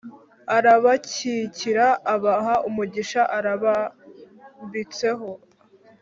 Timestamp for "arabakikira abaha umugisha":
0.55-3.21